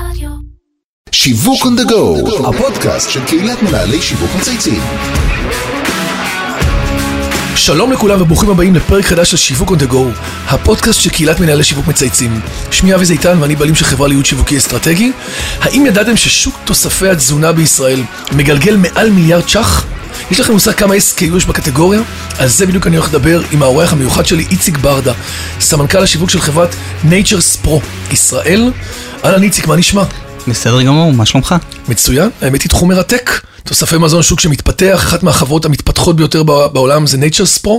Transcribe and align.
רדיו. 0.00 0.30
שיווק 1.12 1.62
on 1.62 1.80
the 1.80 1.90
go, 1.90 2.48
הפודקאסט 2.48 3.10
של 3.10 3.24
קהילת 3.24 3.62
מנהלי 3.62 4.02
שיווק 4.02 4.30
מצייצים. 4.38 4.82
שלום 7.56 7.92
לכולם 7.92 8.22
וברוכים 8.22 8.50
הבאים 8.50 8.74
לפרק 8.74 9.04
חדש 9.04 9.30
של 9.30 9.36
שיווק 9.36 9.70
on 9.70 9.74
the 9.74 9.92
go, 9.92 9.96
הפודקאסט 10.48 11.00
של 11.00 11.10
קהילת 11.10 11.40
מנהלי 11.40 11.64
שיווק 11.64 11.86
מצייצים. 11.86 12.40
שמי 12.70 12.94
אבי 12.94 13.04
זיתן 13.04 13.38
ואני 13.40 13.56
בעלים 13.56 13.74
של 13.74 13.84
חברה 13.84 14.08
לייעוד 14.08 14.26
שיווקי 14.26 14.56
אסטרטגי. 14.58 15.12
האם 15.60 15.86
ידעתם 15.86 16.16
ששוק 16.16 16.56
תוספי 16.64 17.08
התזונה 17.08 17.52
בישראל 17.52 18.02
מגלגל 18.32 18.76
מעל 18.76 19.10
מיליארד 19.10 19.48
ש"ח? 19.48 19.95
יש 20.30 20.40
לכם 20.40 20.52
מושג 20.52 20.72
כמה 20.72 20.94
SKU 20.94 21.36
יש 21.36 21.44
בקטגוריה? 21.44 22.00
על 22.38 22.48
זה 22.48 22.66
בדיוק 22.66 22.86
אני 22.86 22.96
הולך 22.96 23.08
לדבר 23.08 23.42
עם 23.50 23.62
האורח 23.62 23.92
המיוחד 23.92 24.26
שלי, 24.26 24.46
איציק 24.50 24.78
ברדה, 24.78 25.12
סמנכ"ל 25.60 25.98
השיווק 26.02 26.30
של 26.30 26.40
חברת 26.40 26.74
Nature's 27.04 27.66
Pro 27.66 27.70
ישראל. 28.12 28.70
אהלן 29.24 29.42
איציק, 29.42 29.66
מה 29.66 29.76
נשמע? 29.76 30.02
בסדר 30.48 30.82
גמור, 30.82 31.12
מה 31.12 31.26
שלומך? 31.26 31.54
מצוין, 31.88 32.30
האמת 32.42 32.62
היא 32.62 32.68
תחום 32.70 32.88
מרתק. 32.88 33.30
תוספי 33.64 33.98
מזון 33.98 34.22
שוק 34.22 34.40
שמתפתח, 34.40 34.94
אחת 35.04 35.22
מהחברות 35.22 35.64
המתפתחות 35.64 36.16
ביותר 36.16 36.42
בע- 36.42 36.68
בעולם 36.68 37.06
זה 37.06 37.16
Nature's 37.16 37.66
Pro, 37.66 37.70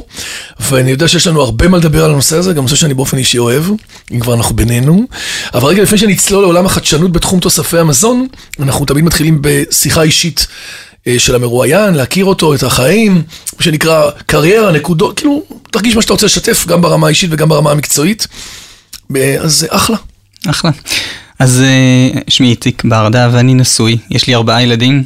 ואני 0.59 0.91
יודע 0.91 1.07
שיש 1.07 1.27
לנו 1.27 1.41
הרבה 1.41 1.67
מה 1.67 1.77
לדבר 1.77 2.05
על 2.05 2.11
הנושא 2.11 2.35
הזה, 2.37 2.53
גם 2.53 2.63
נושא 2.63 2.75
שאני 2.75 2.93
באופן 2.93 3.17
אישי 3.17 3.37
אוהב, 3.37 3.63
אם 4.11 4.19
כבר 4.19 4.33
אנחנו 4.33 4.55
בינינו. 4.55 5.07
אבל 5.53 5.67
רגע 5.69 5.83
לפני 5.83 5.97
שנצלול 5.97 6.41
לעולם 6.43 6.65
החדשנות 6.65 7.11
בתחום 7.11 7.39
תוספי 7.39 7.77
המזון, 7.77 8.27
אנחנו 8.59 8.85
תמיד 8.85 9.03
מתחילים 9.03 9.37
בשיחה 9.41 10.01
אישית 10.01 10.47
של 11.17 11.35
המרואיין, 11.35 11.93
להכיר 11.93 12.25
אותו, 12.25 12.53
את 12.55 12.63
החיים, 12.63 13.13
מה 13.57 13.63
שנקרא 13.63 14.09
קריירה, 14.25 14.71
נקודות, 14.71 15.17
כאילו, 15.19 15.43
תרגיש 15.71 15.95
מה 15.95 16.01
שאתה 16.01 16.13
רוצה 16.13 16.25
לשתף, 16.25 16.65
גם 16.67 16.81
ברמה 16.81 17.07
האישית 17.07 17.29
וגם 17.33 17.49
ברמה 17.49 17.71
המקצועית. 17.71 18.27
אה, 19.15 19.35
אז 19.39 19.55
זה 19.55 19.67
אחלה. 19.69 19.97
אחלה. 20.47 20.71
אז 21.39 21.61
אה, 21.65 22.19
שמי 22.27 22.49
איציק 22.49 22.83
ברדה 22.85 23.29
ואני 23.33 23.53
נשוי, 23.53 23.97
יש 24.11 24.27
לי 24.27 24.35
ארבעה 24.35 24.63
ילדים, 24.63 25.03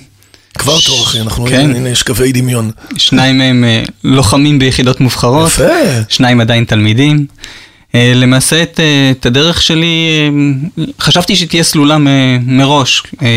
כבר 0.58 0.80
טוב 0.82 1.02
אחי, 1.02 1.20
אנחנו, 1.22 1.46
כן. 1.46 1.76
הנה 1.76 1.90
יש 1.90 2.04
קווי 2.04 2.32
דמיון. 2.32 2.72
שניים 2.98 3.38
מהם 3.38 3.64
אה, 3.64 3.84
לוחמים 4.04 4.60
ביחידות 4.60 5.00
מובחרות, 5.00 5.48
יפה. 5.52 5.64
שניים 6.10 6.42
עדיין 6.42 6.64
תלמידים. 6.64 7.26
אה, 7.96 8.12
למעשה 8.16 8.64
את, 8.64 8.80
אה, 8.80 9.12
את 9.12 9.26
הדרך 9.26 9.62
שלי, 9.62 10.10
אה, 10.78 10.84
חשבתי 11.02 11.36
שתהיה 11.36 11.64
סלולה 11.64 11.98
מ- 11.98 12.58
מראש. 12.58 13.04
אה, 13.22 13.28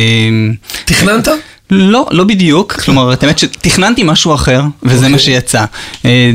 תכננת? 0.85 1.29
לא, 1.75 2.07
לא 2.11 2.25
בדיוק, 2.25 2.73
כלומר, 2.73 3.13
את 3.13 3.23
האמת 3.23 3.39
שתכננתי 3.39 4.03
משהו 4.05 4.35
אחר, 4.35 4.63
וזה 4.83 4.97
אוקיי. 4.97 5.11
מה 5.13 5.19
שיצא. 5.19 5.65
אה, 6.05 6.31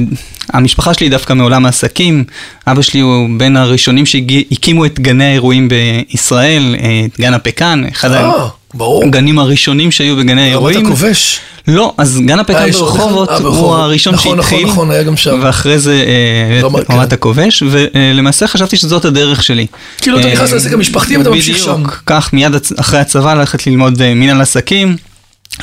המשפחה 0.54 0.94
שלי 0.94 1.10
דווקא 1.10 1.34
מעולם 1.34 1.66
העסקים, 1.66 2.24
אבא 2.68 2.82
שלי 2.82 3.00
הוא 3.00 3.28
בין 3.38 3.58
הראשונים 3.58 4.06
שהקימו 4.06 4.86
את 4.86 5.00
גני 5.00 5.26
האירועים 5.26 5.70
בישראל, 5.70 6.76
אה, 6.80 7.02
את 7.06 7.20
גן 7.20 7.34
הפקן, 7.34 7.84
אחד 7.92 8.12
אה, 8.12 8.32
ברור. 8.74 9.04
הגנים 9.04 9.40
הראשונים 9.40 9.92
שהיו 9.92 10.16
בגני 10.16 10.32
רמת 10.32 10.42
האירועים. 10.42 10.86
הכובש. 10.86 11.40
לא, 11.68 11.94
אז 11.98 12.20
גן 12.26 12.40
הפקן 12.40 12.72
ברחובות 12.72 13.30
הוא. 13.30 13.76
הראשון 13.76 14.14
נכון, 14.14 14.38
נכון, 14.38 14.50
שהתחיל, 14.52 14.68
נכון, 14.72 14.92
היה 14.92 15.04
גם 15.04 15.18
שם. 15.18 15.40
ואחרי 15.44 15.80
זה 15.80 16.04
אה, 16.08 16.62
רמת- 16.64 16.92
רמת 16.92 17.08
כן. 17.10 17.14
הכובש, 17.14 17.64
ולמעשה 17.70 18.48
חשבתי 18.48 18.78
שזאת 18.78 19.06
הדרך 19.06 19.44
שלי. 19.44 19.66
כאילו, 20.02 20.20
אתה 20.20 20.28
נכנס 20.32 20.52
לעסק 20.54 20.74
המשפחתי 20.74 21.18
ואתה 21.18 21.30
ממשיך 21.30 21.58
שם. 21.58 21.74
בדיוק, 21.74 22.02
כך 22.06 22.34
מיד 22.34 22.52
אחרי 22.80 23.00
הצבא 23.00 23.34
ללכת 23.34 23.68
ללמוד 23.68 24.02
אה, 24.02 24.14
מנהל 24.14 24.42
עסקים, 24.42 24.96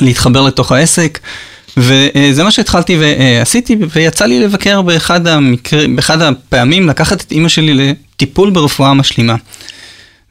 להתחבר 0.01 0.41
לתוך 0.41 0.71
העסק. 0.71 1.19
וזה 1.77 2.43
מה 2.43 2.51
שהתחלתי 2.51 2.97
ועשיתי, 2.99 3.75
ויצא 3.95 4.25
לי 4.25 4.39
לבקר 4.39 4.81
באחד, 4.81 5.27
המקר... 5.27 5.85
באחד 5.95 6.21
הפעמים 6.21 6.89
לקחת 6.89 7.21
את 7.21 7.31
אימא 7.31 7.49
שלי 7.49 7.73
לטיפול 7.73 8.49
ברפואה 8.49 8.93
משלימה. 8.93 9.35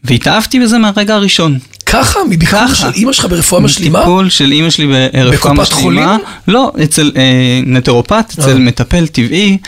והתאהבתי 0.05 0.61
בזה 0.61 0.79
מהרגע 0.79 1.15
הראשון. 1.15 1.59
ככה? 1.87 2.19
מביקור. 2.25 2.75
של 2.75 2.87
אימא 2.95 3.13
שלך 3.13 3.25
ברפואה 3.25 3.61
משלימה? 3.61 3.99
טיפול 3.99 4.31
של 4.31 4.53
אימא 4.53 4.71
שלי 4.71 4.87
ברפואה 4.87 5.33
בקופת 5.33 5.53
משלימה. 5.53 5.83
חולים? 5.83 6.09
לא, 6.49 6.73
אצל 6.85 7.13
אה, 7.17 7.61
נטרופט, 7.67 8.33
אצל 8.39 8.51
אה. 8.51 8.59
מטפל 8.59 9.07
טבעי. 9.07 9.59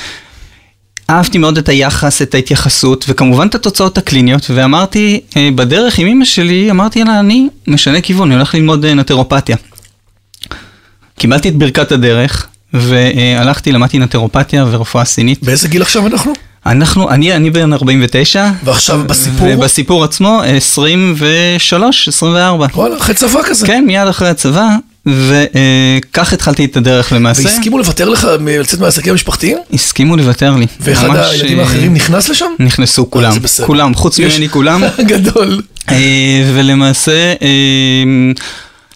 אהבתי 1.10 1.38
מאוד 1.38 1.58
את 1.58 1.68
היחס, 1.68 2.22
את 2.22 2.34
ההתייחסות, 2.34 3.04
וכמובן 3.08 3.46
את 3.46 3.54
התוצאות 3.54 3.98
הקליניות, 3.98 4.50
ואמרתי, 4.50 5.20
אה, 5.36 5.48
בדרך 5.54 5.98
עם 5.98 6.06
אמא 6.06 6.24
שלי, 6.24 6.70
אמרתי 6.70 7.04
לה, 7.04 7.20
אני 7.20 7.48
משנה 7.66 8.00
כיוון, 8.00 8.28
אני 8.28 8.36
הולך 8.36 8.54
ללמוד 8.54 8.84
אה, 8.84 8.94
נטרופתיה. 8.94 9.56
קיבלתי 11.18 11.48
את 11.48 11.56
ברכת 11.56 11.92
הדרך, 11.92 12.46
והלכתי, 12.72 13.72
למדתי 13.72 13.98
נטרופתיה 13.98 14.64
ורפואה 14.70 15.04
סינית. 15.04 15.42
באיזה 15.42 15.68
גיל 15.68 15.82
עכשיו 15.82 16.06
אנחנו? 16.06 16.32
אנחנו, 16.66 17.10
אני, 17.10 17.32
אני 17.32 17.50
בן 17.50 17.72
49. 17.72 18.50
ועכשיו 18.64 19.00
בסיפור? 19.06 19.48
ובסיפור 19.50 20.04
עצמו, 20.04 20.40
23, 20.44 22.08
24. 22.08 22.66
וואלה, 22.74 22.96
אחרי 22.96 23.14
צבא 23.14 23.42
כזה. 23.42 23.66
כן, 23.66 23.84
מיד 23.86 24.08
אחרי 24.08 24.28
הצבא, 24.28 24.68
וכך 25.06 26.32
התחלתי 26.32 26.64
את 26.64 26.76
הדרך 26.76 27.12
למעשה. 27.12 27.42
והסכימו 27.44 27.78
לוותר 27.78 28.08
לך 28.08 28.28
לצאת 28.46 28.80
מהעסקים 28.80 29.12
המשפחתיים? 29.12 29.58
הסכימו 29.72 30.16
לוותר 30.16 30.56
לי. 30.56 30.66
ואחד 30.80 31.08
ממש, 31.08 31.26
הילדים 31.30 31.58
אה, 31.58 31.64
האחרים 31.64 31.94
נכנס 31.94 32.28
לשם? 32.28 32.50
נכנסו 32.58 33.10
כולם, 33.10 33.32
זה 33.32 33.40
בסדר. 33.40 33.66
כולם, 33.66 33.94
חוץ 33.94 34.20
ממני 34.20 34.48
כולם. 34.48 34.82
גדול. 35.12 35.62
אה, 35.90 36.50
ולמעשה, 36.54 37.32
אה, 37.42 38.32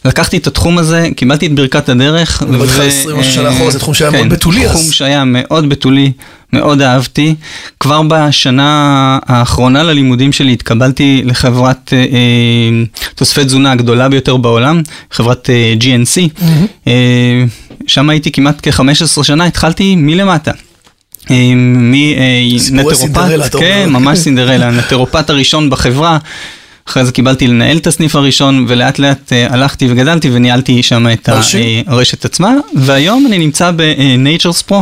לקחתי 0.05 0.37
את 0.37 0.47
התחום 0.47 0.79
הזה, 0.79 1.09
קיבלתי 1.17 1.47
את 1.47 1.55
ברכת 1.55 1.89
הדרך. 1.89 2.43
מדבר 2.43 2.65
איתך 2.65 2.79
20 2.79 3.17
משהו 3.17 3.33
שנה 3.33 3.51
אחורה, 3.51 3.71
זה 3.71 3.79
תחום 3.79 3.95
שהיה 3.95 4.11
מאוד 4.11 4.29
בתולי 4.29 4.67
אז. 4.67 4.73
כן, 4.73 4.79
תחום 4.79 4.93
שהיה 4.93 5.25
מאוד 5.27 5.69
בתולי, 5.69 6.13
מאוד 6.53 6.83
אהבתי. 6.83 7.35
כבר 7.81 8.03
בשנה 8.09 9.19
האחרונה 9.27 9.83
ללימודים 9.83 10.33
שלי 10.33 10.53
התקבלתי 10.53 11.23
לחברת 11.25 11.93
אה, 11.93 11.99
אה, 11.99 12.85
תוספי 13.15 13.45
תזונה 13.45 13.73
הגדולה 13.73 14.09
ביותר 14.09 14.37
בעולם, 14.37 14.83
חברת 15.11 15.51
אה, 15.51 15.75
GNC. 15.81 16.43
אה, 16.87 17.45
שם 17.87 18.11
הייתי 18.11 18.33
כמעט 18.33 18.69
כ-15 18.69 19.23
שנה, 19.23 19.45
התחלתי 19.45 19.97
מלמטה. 19.97 20.51
אה, 21.31 21.53
מנטרופט, 22.73 23.57
כן. 23.59 23.89
ממש 23.91 24.19
סינדרלה, 24.19 24.69
הנטרופט 24.69 25.31
הראשון 25.31 25.71
בחברה. 25.71 26.19
אחרי 26.89 27.05
זה 27.05 27.13
קיבלתי 27.13 27.47
לנהל 27.47 27.77
את 27.77 27.87
הסניף 27.87 28.17
הראשון, 28.17 28.65
ולאט 28.69 28.99
לאט 28.99 29.33
אה, 29.33 29.47
הלכתי 29.51 29.87
וגדלתי 29.91 30.31
וניהלתי 30.33 30.83
שם 30.83 31.07
את. 31.13 31.29
אה, 31.29 31.83
הרשת 31.87 32.25
עצמה, 32.25 32.51
והיום 32.77 33.27
אני 33.27 33.39
נמצא 33.39 33.71
ב-Nature's 33.77 34.71
Pro, 34.71 34.75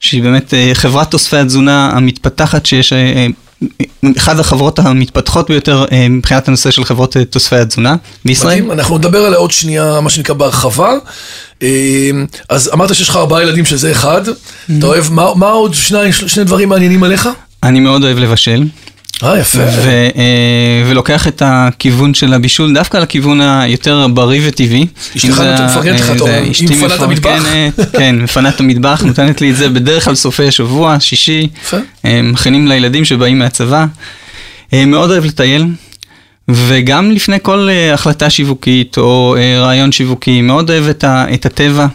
שהיא 0.00 0.22
באמת 0.22 0.54
אה, 0.54 0.70
חברת 0.74 1.10
תוספי 1.10 1.36
התזונה 1.36 1.90
המתפתחת, 1.92 2.66
שיש 2.66 2.92
אה, 2.92 2.98
אה, 2.98 3.26
אחת 4.18 4.38
החברות 4.38 4.78
המתפתחות 4.78 5.50
ביותר 5.50 5.84
אה, 5.92 6.08
מבחינת 6.08 6.48
הנושא 6.48 6.70
של 6.70 6.84
חברות 6.84 7.16
אה, 7.16 7.24
תוספי 7.24 7.56
התזונה 7.56 7.96
בישראל. 8.24 8.54
מדהים, 8.56 8.72
אנחנו 8.72 8.98
נדבר 8.98 9.18
עליה 9.18 9.38
עוד 9.38 9.50
שנייה, 9.50 10.00
מה 10.00 10.10
שנקרא 10.10 10.34
בהרחבה. 10.34 10.92
אה, 11.62 11.68
אז 12.48 12.70
אמרת 12.74 12.94
שיש 12.94 13.08
לך 13.08 13.16
ארבעה 13.16 13.42
ילדים 13.42 13.64
שזה 13.64 13.92
אחד. 13.92 14.22
אתה 14.78 14.86
אוהב, 14.86 15.04
מה 15.12 15.34
מה 15.36 15.46
עוד 15.50 15.74
שניים- 15.74 16.12
שני 16.12 16.44
דברים 16.44 16.68
מעניינים 16.68 17.02
עליך? 17.04 17.28
אני 17.62 17.80
מאוד 17.80 18.04
אוהב 18.04 18.18
לבשל. 18.18 18.62
אה, 19.22 19.38
יפה. 19.38 19.58
ו, 19.58 19.88
אה, 20.16 20.84
ולוקח 20.86 21.28
את 21.28 21.42
הכיוון 21.44 22.14
של 22.14 22.34
הבישול 22.34 22.74
דווקא 22.74 22.98
לכיוון 22.98 23.40
היותר 23.40 24.06
בריא 24.08 24.40
וטבעי. 24.44 24.86
אשתך 25.16 25.42
מפרגנת 25.70 26.00
לך, 26.00 26.08
אה, 26.10 26.14
אתה 26.14 26.22
אומר, 26.22 26.42
היא 26.58 26.68
מפנה 26.70 26.94
את 26.94 27.00
המטבח? 27.00 27.42
כן, 27.98 28.16
מפנה 28.18 28.48
את 28.48 28.60
המטבח, 28.60 29.02
נותנת 29.06 29.40
לי 29.40 29.50
את 29.50 29.56
זה 29.56 29.68
בדרך 29.68 30.04
כלל 30.04 30.14
סופי 30.14 30.50
שבוע, 30.50 30.96
שישי. 31.00 31.48
אה, 32.04 32.20
מכינים 32.22 32.68
לילדים 32.68 33.04
שבאים 33.04 33.38
מהצבא. 33.38 33.86
מאוד 34.72 35.10
אוהב 35.10 35.24
לטייל. 35.24 35.66
וגם 36.48 37.10
לפני 37.10 37.36
כל 37.42 37.68
החלטה 37.94 38.30
שיווקית 38.30 38.98
או 38.98 39.36
רעיון 39.60 39.92
שיווקי, 39.92 40.42
מאוד 40.42 40.70
אוהב 40.70 40.88
את, 40.88 41.04
ה, 41.04 41.26
את 41.34 41.46
הטבע, 41.46 41.86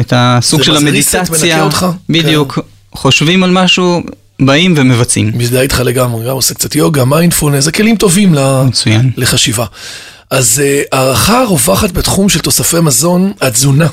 את 0.00 0.12
הסוג 0.16 0.62
של 0.62 0.72
מה 0.72 0.80
זה 0.80 0.86
המדיטציה. 0.86 1.22
מנקה 1.56 1.62
אותך? 1.62 1.86
בדיוק. 2.08 2.54
כן. 2.54 2.60
חושבים 2.94 3.42
על 3.42 3.50
משהו, 3.50 4.02
באים 4.46 4.74
ומבצעים. 4.76 5.32
מזדהה 5.34 5.62
איתך 5.62 5.80
לגמרי, 5.84 6.24
גם 6.26 6.34
עושה 6.34 6.54
קצת 6.54 6.74
יוגה, 6.76 7.04
מיינדפולנס, 7.04 7.64
זה 7.64 7.72
כלים 7.72 7.96
טובים 7.96 8.34
ל- 8.34 8.62
מצוין. 8.62 9.10
לחשיבה. 9.16 9.66
אז 10.30 10.62
אה, 10.64 10.82
הערכה 10.92 11.42
הרווחת 11.42 11.90
בתחום 11.90 12.28
של 12.28 12.38
תוספי 12.38 12.80
מזון, 12.80 13.32
התזונה, 13.40 13.86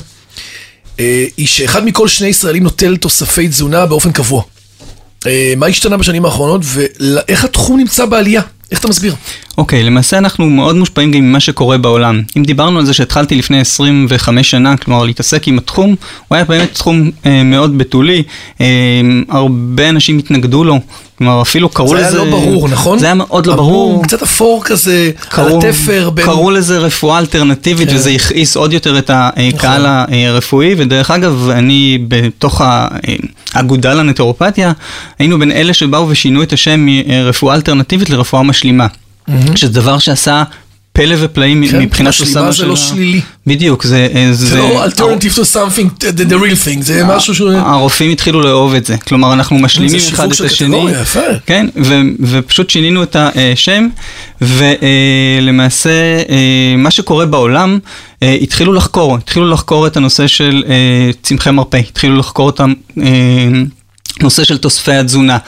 אה, 1.00 1.24
היא 1.36 1.46
שאחד 1.46 1.84
מכל 1.84 2.08
שני 2.08 2.28
ישראלים 2.28 2.62
נוטל 2.62 2.96
תוספי 2.96 3.48
תזונה 3.48 3.86
באופן 3.86 4.12
קבוע. 4.12 4.42
אה, 5.26 5.52
מה 5.56 5.66
השתנה 5.66 5.96
בשנים 5.96 6.24
האחרונות 6.24 6.60
ואיך 6.64 7.44
התחום 7.44 7.78
נמצא 7.78 8.04
בעלייה? 8.06 8.42
איך 8.70 8.80
אתה 8.80 8.88
מסביר? 8.88 9.14
אוקיי, 9.60 9.82
למעשה 9.82 10.18
אנחנו 10.18 10.50
מאוד 10.50 10.76
מושפעים 10.76 11.12
גם 11.12 11.20
ממה 11.20 11.40
שקורה 11.40 11.78
בעולם. 11.78 12.22
אם 12.36 12.42
דיברנו 12.42 12.78
על 12.78 12.84
זה 12.84 12.94
שהתחלתי 12.94 13.34
לפני 13.34 13.60
25 13.60 14.50
שנה, 14.50 14.76
כלומר 14.76 15.04
להתעסק 15.04 15.48
עם 15.48 15.58
התחום, 15.58 15.94
הוא 16.28 16.36
היה 16.36 16.44
באמת 16.44 16.74
תחום 16.74 17.10
אה, 17.26 17.42
מאוד 17.42 17.78
בתולי, 17.78 18.22
אה, 18.60 18.66
הרבה 19.28 19.88
אנשים 19.88 20.18
התנגדו 20.18 20.64
לו, 20.64 20.80
כלומר 21.18 21.42
אפילו 21.42 21.68
קראו 21.68 21.88
זה 21.88 21.94
לזה... 21.94 22.22
היה 22.22 22.24
לא 22.24 22.30
ברור, 22.30 22.68
נכון? 22.68 22.98
זה 22.98 23.06
היה 23.06 23.14
מאוד 23.14 23.46
לא 23.46 23.56
ברור. 23.56 24.02
קצת 24.02 24.22
אפור 24.22 24.64
כזה, 24.64 25.10
על 25.20 25.28
קראו, 25.28 25.58
התפר 25.58 26.10
בין... 26.10 26.24
קראו 26.24 26.50
לזה 26.50 26.78
רפואה 26.78 27.18
אלטרנטיבית 27.18 27.88
כן. 27.88 27.94
וזה 27.94 28.10
הכעיס 28.10 28.56
עוד 28.56 28.72
יותר 28.72 28.98
את 28.98 29.10
הקהל 29.14 30.02
נכון. 30.02 30.14
הרפואי 30.14 30.74
ודרך 30.78 31.10
אגב 31.10 31.48
אני 31.50 31.98
בתוך 32.08 32.62
האגודה 33.54 33.94
לנטרופתיה 33.94 34.72
היינו 35.18 35.38
בין 35.38 35.52
אלה 35.52 35.74
שבאו 35.74 36.08
ושינו 36.08 36.42
את 36.42 36.52
השם 36.52 36.86
מרפואה 36.86 37.54
אלטרנטיבית 37.54 38.10
לרפואה 38.10 38.42
משלימה. 38.42 38.86
שזה 39.56 39.72
דבר 39.72 39.98
שעשה 39.98 40.42
פלא 40.92 41.16
ופלאים 41.20 41.68
כן, 41.68 41.78
מבחינת 41.78 42.08
משלימה 42.08 42.30
אוסאמה 42.30 42.52
זה 42.52 42.66
לא 42.66 42.76
שלילי. 42.76 43.20
בדיוק, 43.46 43.84
זה... 43.84 44.08
אה, 44.14 44.28
זה 44.32 44.58
לא 44.58 44.84
alternative 44.86 45.36
to 45.36 45.54
something, 45.54 46.00
the, 46.00 46.30
the 46.30 46.34
real 46.34 46.66
thing, 46.66 46.82
זה 46.82 47.04
משהו 47.04 47.34
שהוא... 47.34 47.52
הרופאים 47.52 48.10
התחילו 48.10 48.40
לאהוב 48.40 48.74
את 48.74 48.86
זה, 48.86 48.96
כלומר 48.96 49.32
אנחנו 49.32 49.58
משלימים 49.58 49.98
זה 49.98 50.08
אחד 50.08 50.16
שיווק 50.16 50.32
את 50.32 50.36
של 50.36 50.44
השני. 50.44 50.68
קטגוריה, 50.68 51.00
יפה. 51.00 51.20
כן, 51.46 51.66
ו- 51.84 52.00
ופשוט 52.20 52.70
שינינו 52.70 53.02
את 53.02 53.16
השם, 53.16 53.86
ולמעשה 54.40 55.90
מה 56.78 56.90
שקורה 56.90 57.26
בעולם, 57.26 57.78
אה, 58.22 58.36
התחילו 58.42 58.72
לחקור, 58.72 59.16
התחילו 59.16 59.50
לחקור 59.50 59.86
את 59.86 59.96
הנושא 59.96 60.26
של 60.26 60.64
אה, 60.68 61.10
צמחי 61.22 61.50
מרפא, 61.50 61.76
התחילו 61.76 62.16
לחקור 62.16 62.50
את 62.50 62.60
הנושא 64.20 64.44
של 64.44 64.58
תוספי 64.58 64.92
התזונה. 64.92 65.38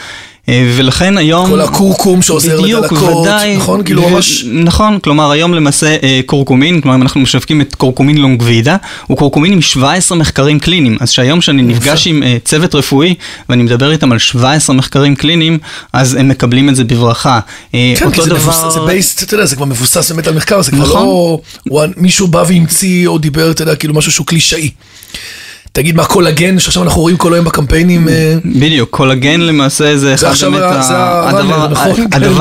אה, 0.49 0.73
ולכן 0.77 1.19
היום... 1.19 1.50
כל 1.50 1.61
הכורכום 1.61 2.23
שעוזר 2.23 2.61
לדלקות, 2.61 2.93
בדיוק, 2.93 3.17
ודאי. 3.21 3.56
נכון? 3.56 3.85
כאילו 3.85 4.09
ממש... 4.09 4.44
נכון, 4.44 4.99
כלומר 4.99 5.31
היום 5.31 5.55
למעשה 5.55 5.97
אה, 6.03 6.21
קורקומין, 6.27 6.81
כלומר 6.81 6.97
אם 6.97 7.03
אנחנו 7.03 7.21
משווקים 7.21 7.61
את 7.61 7.75
קורקומין 7.75 8.19
לונגווידה, 8.19 8.77
הוא 9.06 9.19
קורקומין 9.19 9.53
עם 9.53 9.61
17 9.61 10.19
מחקרים 10.19 10.61
קליניים. 10.61 10.97
אז 11.00 11.11
שהיום 11.11 11.41
שאני 11.41 11.62
נפגש 11.62 12.06
עם 12.06 12.23
אה, 12.23 12.37
צוות 12.44 12.75
רפואי 12.75 13.15
ואני 13.49 13.62
מדבר 13.62 13.93
איתם 13.93 14.12
על 14.12 14.19
17 14.19 14.77
מחקרים 14.77 15.17
קליניים, 15.17 15.59
אז 15.93 16.15
הם 16.15 16.29
מקבלים 16.29 16.69
את 16.69 16.77
זה 16.77 16.85
בברכה. 16.85 17.41
כן, 17.73 18.11
כי 18.12 18.23
זה 18.23 18.35
מבוסס, 18.35 18.75
זה 18.75 18.81
בייסט, 18.81 19.23
אתה 19.23 19.35
יודע, 19.35 19.47
זה 19.47 19.56
כבר 19.56 19.65
מבוסס 19.65 20.11
באמת 20.11 20.27
על 20.27 20.35
מחקר, 20.35 20.62
זה 20.62 20.71
כבר 20.71 20.94
לא... 20.94 21.41
מישהו 21.97 22.27
בא 22.29 22.44
והמציא 22.49 23.06
או 23.06 23.19
דיבר, 23.19 23.50
אתה 23.50 23.62
יודע, 23.62 23.77
כאילו 23.77 23.94
משהו 23.94 24.12
שהוא 24.12 24.27
קלישאי. 24.27 24.71
תגיד 25.73 25.97
מה 25.97 26.05
קולגן 26.05 26.59
שעכשיו 26.59 26.83
אנחנו 26.83 27.01
רואים 27.01 27.17
כל 27.17 27.35
היום 27.35 27.45
בקמפיינים. 27.45 28.09
בדיוק, 28.45 28.91
קולגן 28.91 29.41
למעשה 29.41 29.97
זה 29.97 30.15
אחד 30.15 30.35
באמת 30.43 30.63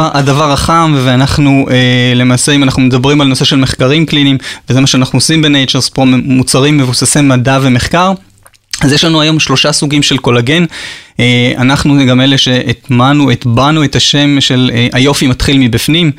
הדבר 0.14 0.52
החם 0.52 0.96
ואנחנו 1.06 1.68
למעשה 2.16 2.52
אם 2.52 2.64
אנחנו 2.64 2.82
מדברים 2.82 3.22
על 3.22 3.28
נושא 3.28 3.46
של 3.46 3.56
מחקרים 3.56 4.06
קליניים 4.06 4.38
וזה 4.70 4.82
מה 4.82 4.88
שאנחנו 4.88 5.18
עושים 5.18 5.42
בנייצ'רס 5.42 5.90
פרו 5.90 6.06
מוצרים 6.06 6.78
מבוססי 6.78 7.22
מדע 7.22 7.60
ומחקר. 7.62 8.14
אז 8.82 8.92
יש 8.92 9.04
לנו 9.04 9.22
היום 9.22 9.40
שלושה 9.40 9.72
סוגים 9.72 10.04
של 10.04 10.18
קולגן, 10.18 10.66
אנחנו 11.58 12.06
גם 12.08 12.22
אלה 12.22 12.38
שהטמענו, 12.38 13.32
הטבענו 13.32 13.84
את 13.84 13.96
השם 13.96 14.42
של 14.42 14.72
היופי 14.94 15.28
מתחיל 15.28 15.58
מבפנים. 15.58 16.12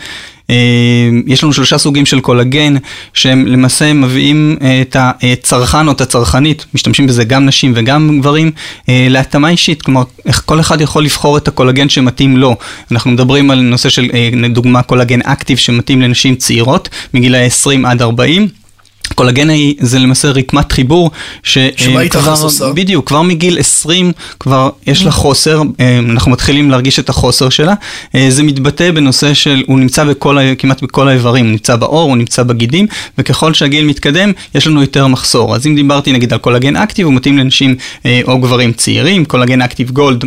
יש 1.27 1.45
לנו 1.45 1.53
שלושה 1.53 1.79
סוגים 1.79 2.07
של 2.07 2.21
קולגן 2.21 2.75
שהם 3.15 3.47
למעשה 3.47 3.93
מביאים 3.93 4.57
את 4.83 4.97
הצרכן 5.01 5.87
או 5.87 5.93
את 5.93 6.01
הצרכנית, 6.01 6.67
משתמשים 6.75 7.07
בזה 7.07 7.25
גם 7.25 7.47
נשים 7.47 7.73
וגם 7.77 8.19
גברים, 8.21 8.51
להתאמה 8.89 9.49
אישית, 9.49 9.83
כלומר 9.83 10.03
איך 10.27 10.43
כל 10.47 10.61
אחד 10.61 10.81
יכול 10.81 11.05
לבחור 11.05 11.37
את 11.37 11.49
הקולגן 11.49 11.89
שמתאים 11.89 12.37
לו. 12.37 12.57
אנחנו 12.91 13.11
מדברים 13.11 13.51
על 13.51 13.61
נושא 13.61 13.89
של 13.89 14.11
לדוגמה 14.33 14.83
קולגן 14.83 15.21
אקטיב 15.23 15.59
שמתאים 15.59 16.03
לנשים 16.03 16.35
צעירות 16.35 16.89
מגילאי 17.15 17.45
20 17.45 17.85
עד 17.85 18.03
40. 18.03 18.62
קולגן 19.13 19.49
זה 19.81 19.99
למעשה 19.99 20.29
רקמת 20.29 20.73
חיבור, 20.73 21.11
שמה 21.43 22.01
איתך 22.01 22.29
עושה? 22.43 22.73
בדיוק, 22.73 23.09
כבר 23.09 23.23
מגיל 23.23 23.59
20 23.59 24.13
כבר 24.41 24.71
יש 24.87 25.05
לה 25.05 25.11
חוסר, 25.11 25.63
אנחנו 26.11 26.31
מתחילים 26.31 26.71
להרגיש 26.71 26.99
את 26.99 27.09
החוסר 27.09 27.49
שלה, 27.49 27.75
זה 28.29 28.43
מתבטא 28.43 28.91
בנושא 28.91 29.35
של, 29.35 29.63
הוא 29.67 29.79
נמצא 29.79 30.05
בכל, 30.05 30.39
כמעט 30.59 30.83
בכל 30.83 31.09
האיברים, 31.09 31.45
הוא 31.45 31.53
נמצא 31.53 31.77
בעור, 31.77 32.09
הוא 32.09 32.17
נמצא 32.17 32.43
בגידים, 32.43 32.87
וככל 33.19 33.55
שהגיל 33.55 33.85
מתקדם, 33.85 34.33
יש 34.55 34.67
לנו 34.67 34.81
יותר 34.81 35.07
מחסור. 35.07 35.55
אז 35.55 35.67
אם 35.67 35.75
דיברתי 35.75 36.13
נגיד 36.13 36.33
על 36.33 36.39
קולגן 36.39 36.77
אקטיב, 36.77 37.07
הוא 37.07 37.15
מתאים 37.15 37.39
לנשים 37.39 37.77
או 38.25 38.39
גברים 38.39 38.73
צעירים, 38.73 39.25
קולגן 39.25 39.63
אקטיב 39.63 39.91
גולד. 39.91 40.25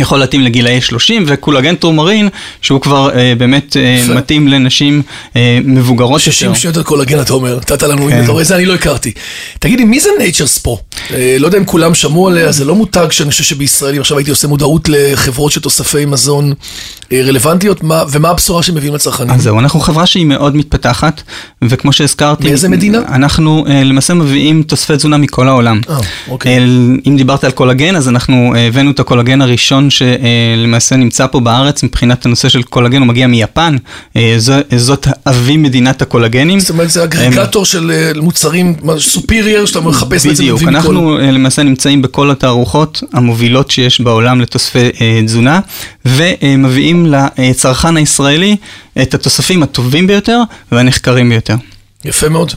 יכול 0.00 0.18
להתאים 0.18 0.40
לגילאי 0.40 0.80
30 0.80 1.24
וקולגן 1.26 1.74
טורמרין 1.74 2.28
שהוא 2.62 2.80
כבר 2.80 3.10
אה, 3.14 3.32
באמת 3.38 3.76
אה, 3.76 4.14
מתאים 4.14 4.48
לנשים 4.48 5.02
אה, 5.36 5.58
מבוגרות 5.64 6.20
60 6.20 6.54
שניות 6.54 6.76
על 6.76 6.82
קולגן 6.82 7.20
אתה 7.20 7.32
אומר, 7.32 7.56
נתת 7.56 7.82
לנו, 7.82 8.08
כן. 8.08 8.24
אתה 8.24 8.32
רואה, 8.32 8.44
זה 8.44 8.56
אני 8.56 8.66
לא 8.66 8.74
הכרתי. 8.74 9.12
תגידי, 9.58 9.84
מי 9.84 10.00
זה 10.00 10.10
נייצ'רס 10.18 10.58
פה? 10.58 10.78
אה, 11.14 11.36
לא 11.38 11.46
יודע 11.46 11.58
אם 11.58 11.64
כולם 11.64 11.94
שמעו 11.94 12.28
עליה, 12.28 12.52
זה 12.52 12.64
לא 12.64 12.74
מותג 12.74 13.06
שאני 13.10 13.30
חושב 13.30 13.44
שבישראל, 13.44 13.94
אם 13.94 14.00
עכשיו 14.00 14.18
הייתי 14.18 14.30
עושה 14.30 14.48
מודעות 14.48 14.88
לחברות 14.88 15.52
של 15.52 15.60
תוספי 15.60 16.06
מזון 16.06 16.52
רלוונטיות, 17.12 17.82
מה, 17.82 18.02
ומה 18.10 18.28
הבשורה 18.28 18.62
שמביאים 18.62 18.94
לצרכנים? 18.94 19.30
אז 19.30 19.42
זהו, 19.42 19.58
אנחנו 19.58 19.80
חברה 19.80 20.06
שהיא 20.06 20.26
מאוד 20.26 20.56
מתפתחת, 20.56 21.22
וכמו 21.64 21.92
שהזכרתי, 21.92 22.48
מאיזה 22.48 22.68
מדינה? 22.68 22.98
אנחנו 23.08 23.64
אה, 23.68 23.84
למעשה 23.84 24.14
מביאים 24.14 24.62
תוספי 24.62 24.96
תזונה 24.96 25.16
מכל 25.16 25.48
העולם. 25.48 25.80
אה, 25.90 25.96
אוקיי. 26.28 26.58
אה, 26.58 26.64
אם 27.06 27.16
דיברת 27.16 27.44
על 27.44 27.50
קולגן, 27.50 27.96
אז 27.96 28.08
אנחנו 28.08 28.54
אה, 28.56 28.66
הבאנו 28.66 28.90
את 28.90 29.00
הקולגן 29.00 29.42
הראשון 29.42 29.88
שלמעשה 29.90 30.96
נמצא 30.96 31.26
פה 31.26 31.40
בארץ 31.40 31.82
מבחינת 31.82 32.26
הנושא 32.26 32.48
של 32.48 32.62
קולגן, 32.62 33.00
הוא 33.00 33.06
מגיע 33.06 33.26
מיפן, 33.26 33.76
זו, 34.36 34.54
זאת 34.76 35.06
אבי 35.26 35.56
מדינת 35.56 36.02
הקולגנים. 36.02 36.60
זאת 36.60 36.70
אומרת, 36.70 36.90
זה 36.90 37.04
אגרגטור 37.04 37.64
של 37.64 37.92
מוצרים 38.16 38.74
סופירייר, 38.98 39.66
שאתה 39.66 39.80
מחפש 39.80 40.26
בעצם 40.26 40.42
בדיוק, 40.42 40.62
אנחנו 40.62 41.00
כל... 41.00 41.20
למעשה 41.22 41.62
נמצאים 41.62 42.02
בכל 42.02 42.30
התערוכות 42.30 43.02
המובילות 43.12 43.70
שיש 43.70 44.00
בעולם 44.00 44.40
לתוספי 44.40 44.90
תזונה, 45.26 45.60
ומביאים 46.04 46.97
לצרכן 47.06 47.96
הישראלי 47.96 48.56
את 49.02 49.14
התוספים 49.14 49.62
הטובים 49.62 50.06
ביותר 50.06 50.38
והנחקרים 50.72 51.28
ביותר. 51.28 51.54
יפה 52.04 52.28
מאוד. 52.28 52.52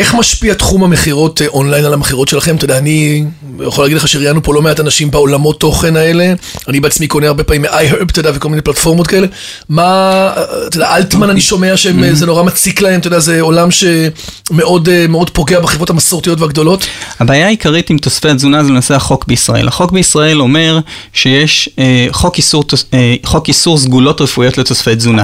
איך 0.00 0.14
משפיע 0.14 0.54
תחום 0.54 0.84
המכירות 0.84 1.42
אונליין 1.48 1.84
על 1.84 1.92
המכירות 1.94 2.28
שלכם? 2.28 2.56
אתה 2.56 2.64
יודע, 2.64 2.78
אני 2.78 3.24
יכול 3.60 3.84
להגיד 3.84 3.96
לך 3.96 4.08
שראיינו 4.08 4.42
פה 4.42 4.54
לא 4.54 4.62
מעט 4.62 4.80
אנשים 4.80 5.10
בעולמות 5.10 5.60
תוכן 5.60 5.96
האלה, 5.96 6.32
אני 6.68 6.80
בעצמי 6.80 7.06
קונה 7.06 7.26
הרבה 7.26 7.44
פעמים 7.44 7.62
מ-iHerb, 7.62 8.10
אתה 8.10 8.20
יודע, 8.20 8.30
וכל 8.34 8.48
מיני 8.48 8.62
פלטפורמות 8.62 9.06
כאלה. 9.06 9.26
מה, 9.68 10.32
אתה 10.66 10.76
יודע, 10.76 10.96
אלטמן 10.96 11.30
אני 11.30 11.40
שומע 11.40 11.76
שזה 11.76 12.26
נורא 12.26 12.42
מציק 12.42 12.80
להם, 12.80 13.00
אתה 13.00 13.06
יודע, 13.06 13.18
זה 13.18 13.40
עולם 13.40 13.68
שמאוד 13.70 14.88
מאוד 15.08 15.30
פוגע 15.30 15.60
בחברות 15.60 15.90
המסורתיות 15.90 16.40
והגדולות. 16.40 16.86
הבעיה 17.20 17.46
העיקרית 17.46 17.90
עם 17.90 17.98
תוספי 17.98 18.28
התזונה 18.28 18.64
זה 18.64 18.70
לנושא 18.70 18.94
החוק 18.94 19.24
בישראל. 19.26 19.68
החוק 19.68 19.92
בישראל 19.92 20.40
אומר 20.40 20.78
שיש 21.12 21.68
אה, 21.78 22.06
חוק, 22.10 22.36
איסור, 22.36 22.64
אה, 22.94 23.14
חוק 23.24 23.48
איסור 23.48 23.78
סגולות 23.78 24.20
רפואיות 24.20 24.58
לתוספי 24.58 24.96
תזונה. 24.96 25.22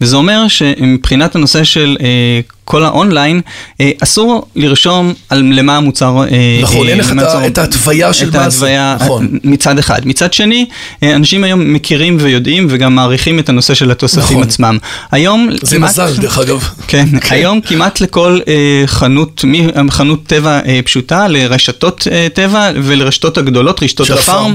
וזה 0.00 0.16
אומר 0.16 0.48
שמבחינת 0.48 1.34
הנושא 1.34 1.64
של 1.64 1.96
אה, 2.00 2.40
כל 2.64 2.84
האונליין, 2.84 3.40
אה, 3.80 3.90
אסור 4.02 4.46
לרשום 4.56 5.12
על 5.28 5.42
למה 5.52 5.76
המוצר... 5.76 6.24
אה, 6.30 6.58
נכון, 6.62 6.88
אין 6.88 6.98
לך 6.98 7.12
את 7.46 7.58
ההתוויה 7.58 8.12
של 8.12 8.30
מה 8.30 8.50
זה. 8.50 8.76
נכון. 9.00 9.38
מצד 9.44 9.78
אחד. 9.78 10.00
מצד 10.04 10.32
שני, 10.32 10.66
אה, 11.02 11.16
אנשים 11.16 11.44
היום 11.44 11.72
מכירים 11.72 12.16
ויודעים 12.20 12.66
וגם 12.70 12.94
מעריכים 12.94 13.38
את 13.38 13.48
הנושא 13.48 13.74
של 13.74 13.90
התוספים 13.90 14.36
נכון. 14.36 14.42
עצמם. 14.42 14.78
היום... 15.10 15.48
זה 15.62 15.76
כמעט, 15.76 15.90
מזל, 15.90 16.16
דרך 16.16 16.38
אגב. 16.38 16.68
כן, 16.88 17.06
כן. 17.20 17.34
היום 17.34 17.60
כמעט 17.60 18.00
לכל 18.00 18.38
אה, 18.48 18.82
חנות, 18.86 19.44
מחנות 19.84 20.26
טבע 20.26 20.60
אה, 20.66 20.80
פשוטה 20.84 21.28
לרשתות 21.28 22.08
אה, 22.10 22.26
טבע 22.34 22.70
ולרשתות 22.74 23.38
הגדולות, 23.38 23.82
רשתות 23.82 24.10
הפארם. 24.10 24.54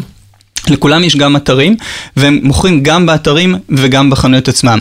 לכולם 0.69 1.03
יש 1.03 1.15
גם 1.15 1.35
אתרים, 1.35 1.75
והם 2.17 2.39
מוכרים 2.43 2.83
גם 2.83 3.05
באתרים 3.05 3.55
וגם 3.69 4.09
בחנויות 4.09 4.47
עצמם. 4.47 4.79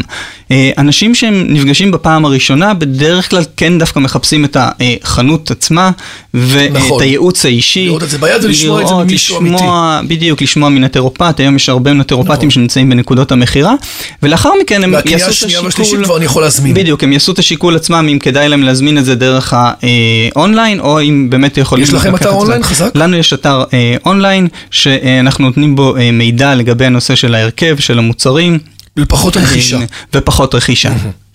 אנשים 0.79 1.15
שהם 1.15 1.47
נפגשים 1.49 1.91
בפעם 1.91 2.25
הראשונה, 2.25 2.75
בדרך 2.75 3.31
כלל 3.31 3.43
כן 3.57 3.79
דווקא 3.79 3.99
מחפשים 3.99 4.45
את 4.45 4.57
החנות 4.61 5.51
עצמה, 5.51 5.91
ואת 6.35 6.73
נכון. 6.73 7.03
הייעוץ 7.03 7.45
האישי. 7.45 7.85
לראות 7.85 8.03
את 8.03 8.11
זה 8.11 8.19
ביד 8.19 8.45
ולשמוע 8.45 8.83
את 8.83 8.89
זה 8.89 8.95
ממישהו 8.95 9.39
אמיתי. 9.39 9.65
בדיוק, 10.09 10.43
לשמוע 10.43 10.69
מנטרופט, 10.69 11.41
היום 11.41 11.57
יש 11.57 11.69
הרבה 11.69 11.93
נטרופטים 11.93 12.37
נכון. 12.37 12.51
שנמצאים 12.51 12.91
בנקודות 12.91 13.33
המכירה, 13.33 13.75
ולאחר 14.23 14.51
מכן 14.63 14.85
הם 14.85 14.93
יעשו 14.93 15.01
את 15.01 15.07
השיקול... 15.07 15.21
והקנייה 15.21 15.29
השנייה 15.29 15.61
והשלישית 15.63 16.05
כבר 16.05 16.17
אני 16.17 16.25
יכול 16.25 16.43
להזמין. 16.43 16.75
בדיוק, 16.75 17.03
הם 17.05 17.13
יעשו 17.13 17.33
את 17.33 17.39
השיקול 17.39 17.77
עצמם, 17.77 18.09
אם 18.13 18.19
כדאי 18.19 18.49
להם 18.49 18.63
להזמין 18.63 18.99
את 18.99 19.05
זה 19.05 19.15
דרך 19.15 19.55
האונליין, 19.57 20.81
או 20.81 21.03
אם 21.03 21.27
באמת 21.31 21.59
יכולים... 21.59 21.85
יש 21.85 21.95
לכם 21.95 22.17
אתר 22.17 22.31
אונליין 22.31 22.63
חזק? 22.63 22.91
לנו 22.95 23.17
יש 23.17 23.33
אתר 23.33 23.65
אונליין, 24.07 24.49
שאנחנו 24.71 25.45
נותנים 25.45 25.66
בו 25.75 25.95
מידע 26.13 26.55
לגבי 26.55 26.87
הנושא 26.87 27.15
של 27.15 27.35
ההרכב, 27.35 27.77
של 27.79 27.99
המוצרים. 27.99 28.59
ופחות 28.99 29.37
רכישה. 29.37 29.79
ופחות 30.15 30.55
רכישה. 30.55 30.93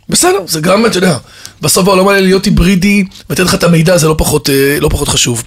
בסדר, 0.09 0.39
זה 0.47 0.61
גם, 0.61 0.85
אתה 0.85 0.97
יודע, 0.97 1.17
בסוף 1.61 1.85
בעולם 1.85 2.07
האלה 2.07 2.21
להיות 2.21 2.45
היברידי, 2.45 3.03
לתת 3.29 3.43
לך 3.43 3.53
את 3.53 3.63
המידע 3.63 3.97
זה 3.97 4.07
לא 4.07 4.15
פחות, 4.17 4.49
לא 4.79 4.89
פחות 4.89 5.07
חשוב. 5.07 5.43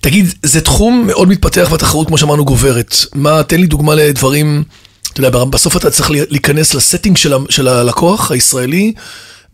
תגיד, 0.00 0.34
זה 0.42 0.60
תחום 0.60 1.06
מאוד 1.06 1.28
מתפתח 1.28 1.68
והתחרות, 1.70 2.06
כמו 2.06 2.18
שאמרנו, 2.18 2.44
גוברת. 2.44 2.96
מה, 3.14 3.42
תן 3.42 3.60
לי 3.60 3.66
דוגמה 3.66 3.94
לדברים, 3.94 4.64
אתה 5.12 5.20
יודע, 5.20 5.44
בסוף 5.44 5.76
אתה 5.76 5.90
צריך 5.90 6.10
להיכנס 6.10 6.74
לסטינג 6.74 7.16
של, 7.16 7.34
של 7.48 7.68
הלקוח 7.68 8.30
הישראלי, 8.30 8.92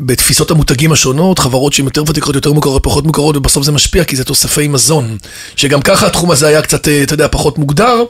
בתפיסות 0.01 0.51
המותגים 0.51 0.93
השונות, 0.93 1.39
חברות 1.39 1.73
שהן 1.73 1.85
יותר 1.85 2.03
ותיקות, 2.09 2.35
יותר 2.35 2.53
מוכרות, 2.53 2.83
פחות 2.83 3.07
מוכרות, 3.07 3.37
ובסוף 3.37 3.65
זה 3.65 3.73
משפיע 3.73 4.05
כי 4.05 4.17
זה 4.17 4.25
תוספי 4.25 4.69
מזון. 4.69 5.19
שגם 5.57 5.83
ככה 5.83 6.07
התחום 6.07 6.31
הזה 6.31 6.47
היה 6.47 6.63
קצת, 6.63 6.89
אתה 7.03 7.15
יודע, 7.15 7.29
פחות 7.29 7.59
מוגדר. 7.59 8.03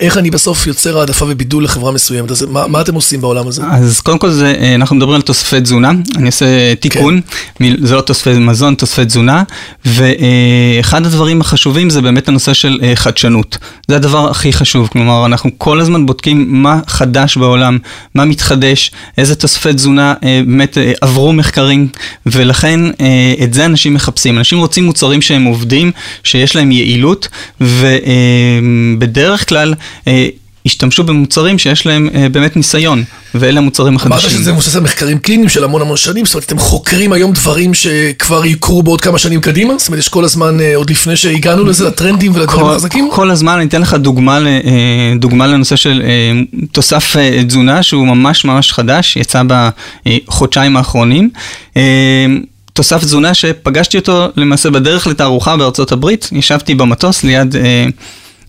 איך 0.00 0.18
אני 0.18 0.30
בסוף 0.30 0.66
יוצר 0.66 0.98
העדפה 0.98 1.24
ובידול 1.28 1.64
לחברה 1.64 1.92
מסוימת? 1.92 2.30
אז 2.30 2.42
מה, 2.42 2.66
מה 2.66 2.80
אתם 2.80 2.94
עושים 2.94 3.20
בעולם 3.20 3.48
הזה? 3.48 3.62
אז 3.70 4.00
קודם 4.00 4.18
כל 4.18 4.30
זה, 4.30 4.54
אה, 4.60 4.74
אנחנו 4.74 4.96
מדברים 4.96 5.14
על 5.14 5.22
תוספי 5.22 5.60
תזונה, 5.60 5.90
אני 6.16 6.26
עושה 6.26 6.74
תיקון, 6.74 7.20
כן. 7.58 7.86
זה 7.86 7.94
לא 7.94 8.00
תוספי 8.00 8.38
מזון, 8.38 8.74
תוספי 8.74 9.04
תזונה, 9.04 9.42
ואחד 9.84 11.06
הדברים 11.06 11.40
החשובים 11.40 11.90
זה 11.90 12.02
באמת 12.02 12.28
הנושא 12.28 12.54
של 12.54 12.80
אה, 12.82 12.96
חדשנות. 12.96 13.58
זה 13.88 13.96
הדבר 13.96 14.30
הכי 14.30 14.52
חשוב, 14.52 14.88
כלומר, 14.92 15.26
אנחנו 15.26 15.50
כל 15.58 15.80
הזמן 15.80 16.06
בודקים 16.06 16.62
מה 16.62 16.80
חדש 16.86 17.36
בעולם, 17.36 17.78
מה 18.14 18.24
מתחדש, 18.24 18.90
איזה 19.18 19.34
תוספי 19.34 19.72
תזונה 19.72 20.14
אה, 20.24 20.40
באמת 20.46 20.78
עברו 21.00 21.32
מחקרים, 21.32 21.88
ולכן 22.26 22.80
את 23.42 23.54
זה 23.54 23.64
אנשים 23.64 23.94
מחפשים. 23.94 24.38
אנשים 24.38 24.58
רוצים 24.58 24.84
מוצרים 24.84 25.22
שהם 25.22 25.44
עובדים, 25.44 25.92
שיש 26.24 26.56
להם 26.56 26.72
יעילות, 26.72 27.28
ובדרך 27.60 29.48
כלל... 29.48 29.74
השתמשו 30.66 31.04
במוצרים 31.04 31.58
שיש 31.58 31.86
להם 31.86 32.08
אה, 32.14 32.28
באמת 32.28 32.56
ניסיון, 32.56 33.04
ואלה 33.34 33.58
המוצרים 33.58 33.96
החדשים. 33.96 34.12
אמרת 34.12 34.30
שזה 34.30 34.52
מבוסס 34.52 34.76
על 34.76 34.82
מחקרים 34.82 35.18
קליניים 35.18 35.48
של 35.48 35.64
המון 35.64 35.82
המון 35.82 35.96
שנים, 35.96 36.24
זאת 36.24 36.34
אומרת, 36.34 36.46
אתם 36.46 36.58
חוקרים 36.58 37.12
היום 37.12 37.32
דברים 37.32 37.74
שכבר 37.74 38.44
יקרו 38.44 38.82
בעוד 38.82 39.00
כמה 39.00 39.18
שנים 39.18 39.40
קדימה? 39.40 39.74
זאת 39.78 39.88
אומרת, 39.88 39.98
יש 39.98 40.08
כל 40.08 40.24
הזמן, 40.24 40.60
אה, 40.60 40.76
עוד 40.76 40.90
לפני 40.90 41.16
שהגענו 41.16 41.64
לזה, 41.64 41.84
לטרנדים 41.84 42.32
ולדברים 42.34 42.66
החזקים? 42.66 43.08
כל 43.12 43.30
הזמן, 43.30 43.52
אני 43.52 43.64
אתן 43.64 43.80
לך 43.82 43.94
דוגמה, 43.94 44.38
אה, 44.46 45.12
דוגמה 45.16 45.46
לנושא 45.46 45.76
של 45.76 46.02
אה, 46.04 46.40
תוסף 46.72 47.16
אה, 47.16 47.44
תזונה, 47.44 47.82
שהוא 47.82 48.06
ממש 48.06 48.44
ממש 48.44 48.72
חדש, 48.72 49.16
יצא 49.16 49.42
בחודשיים 49.46 50.76
האחרונים. 50.76 51.30
אה, 51.76 52.26
תוסף 52.72 53.04
תזונה 53.04 53.34
שפגשתי 53.34 53.96
אותו 53.96 54.28
למעשה 54.36 54.70
בדרך 54.70 55.06
לתערוכה 55.06 55.56
בארצות 55.56 55.92
הברית, 55.92 56.28
ישבתי 56.32 56.74
במטוס 56.74 57.24
ליד... 57.24 57.56
אה, 57.56 57.86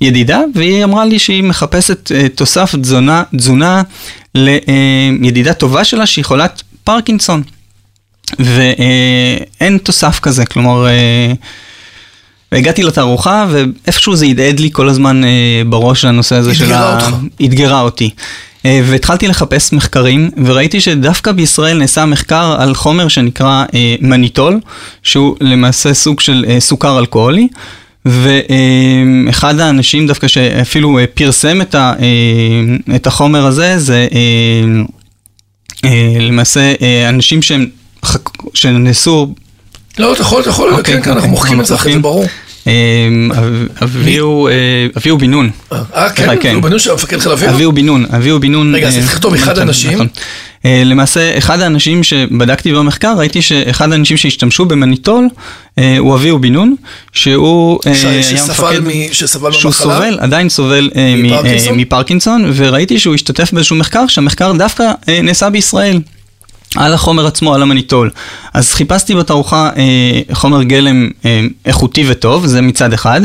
ידידה, 0.01 0.41
והיא 0.55 0.83
אמרה 0.83 1.05
לי 1.05 1.19
שהיא 1.19 1.43
מחפשת 1.43 2.11
uh, 2.11 2.29
תוסף 2.35 2.75
תזונה, 2.75 3.23
תזונה 3.37 3.83
לידידה 4.35 5.53
טובה 5.53 5.83
שלה 5.83 6.05
שהיא 6.05 6.25
חולת 6.25 6.61
פרקינסון. 6.83 7.43
ואין 8.39 9.75
uh, 9.75 9.79
תוסף 9.83 10.19
כזה, 10.19 10.45
כלומר, 10.45 10.85
uh, 10.85 11.35
הגעתי 12.51 12.83
לתערוכה 12.83 13.45
ואיפשהו 13.49 14.15
זה 14.15 14.25
הדהד 14.25 14.59
לי 14.59 14.69
כל 14.71 14.89
הזמן 14.89 15.23
uh, 15.23 15.27
בראש 15.67 16.05
הנושא 16.05 16.35
הזה 16.35 16.55
של 16.55 16.73
ה... 16.73 16.95
אותך. 16.95 17.15
אתגרה 17.45 17.81
אותי. 17.81 18.09
Uh, 18.17 18.67
והתחלתי 18.83 19.27
לחפש 19.27 19.73
מחקרים, 19.73 20.31
וראיתי 20.45 20.81
שדווקא 20.81 21.31
בישראל 21.31 21.77
נעשה 21.77 22.05
מחקר 22.05 22.55
על 22.59 22.75
חומר 22.75 23.07
שנקרא 23.07 23.65
uh, 23.67 23.73
מניטול, 24.01 24.59
שהוא 25.03 25.35
למעשה 25.41 25.93
סוג 25.93 26.19
של 26.19 26.45
uh, 26.47 26.59
סוכר 26.59 26.99
אלכוהולי. 26.99 27.47
ואחד 28.05 29.59
האנשים 29.59 30.07
דווקא 30.07 30.27
שאפילו 30.27 30.99
אה, 30.99 31.07
פרסם 31.13 31.61
את, 31.61 31.75
ה, 31.75 31.93
אה, 31.99 32.95
את 32.95 33.07
החומר 33.07 33.45
הזה, 33.45 33.79
זה 33.79 34.07
אה, 35.85 36.17
למעשה 36.19 36.73
אנשים 37.09 37.41
שהם, 37.41 37.65
שנעשו... 38.53 39.33
לא, 39.97 40.13
אתה 40.13 40.21
יכול, 40.21 40.41
אתה 40.41 40.49
יכול, 40.49 40.73
אוקיי, 40.73 40.93
כן, 40.93 41.01
כן, 41.01 41.11
אנחנו 41.11 41.29
מוחקים 41.29 41.61
את 41.61 41.65
זה 41.65 41.75
אחרי 41.75 41.93
זה, 41.93 41.99
ברור. 41.99 42.25
אביהו 44.97 45.17
בן 45.19 45.31
נון. 45.31 45.49
אה, 45.71 46.09
כן, 46.09 46.29
אביהו 46.29 46.61
בן 46.61 46.69
נון 46.69 46.79
של 46.79 46.91
המפקד 46.91 47.19
חיל 47.19 47.31
האוויר? 47.31 47.49
אביהו 47.49 47.71
בן 47.71 47.85
נון, 47.85 48.05
אביהו 48.15 48.39
בן 48.39 48.51
נון. 48.51 48.75
רגע, 48.75 48.87
אז 48.87 48.97
לכתוב 48.97 49.33
אחד 49.33 49.57
האנשים. 49.57 49.99
אה, 50.65 50.81
למעשה, 50.85 51.37
אחד 51.37 51.59
האנשים 51.59 52.03
שבדקתי 52.03 52.73
במחקר, 52.73 53.13
ראיתי 53.17 53.41
שאחד 53.41 53.91
האנשים 53.91 54.17
שהשתמשו 54.17 54.65
במניטול 54.65 55.27
אה, 55.77 55.97
הוא 55.99 56.15
אביהו 56.15 56.39
בן 56.39 56.53
נון, 56.53 56.75
שהוא 57.13 57.79
היה 57.85 58.21
מפקד, 58.49 58.81
שסבל 59.11 59.51
שהוא 59.51 59.71
סובל, 59.71 60.17
עדיין 60.19 60.49
סובל 60.49 60.89
מפרקינסון, 61.73 62.51
וראיתי 62.55 62.99
שהוא 62.99 63.15
השתתף 63.15 63.53
באיזשהו 63.53 63.75
מחקר, 63.75 64.07
שהמחקר 64.07 64.53
דווקא 64.53 64.91
נעשה 65.23 65.49
בישראל. 65.49 65.99
על 66.75 66.93
החומר 66.93 67.27
עצמו, 67.27 67.53
על 67.53 67.61
המניטול. 67.61 68.09
אז 68.53 68.73
חיפשתי 68.73 69.15
בתערוכה 69.15 69.69
אה, 69.77 70.21
חומר 70.33 70.63
גלם 70.63 71.09
אה, 71.25 71.41
איכותי 71.65 72.03
וטוב, 72.07 72.45
זה 72.45 72.61
מצד 72.61 72.93
אחד, 72.93 73.21